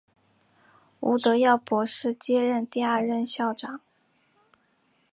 [1.01, 3.81] 吴德耀博士接任第二任校长。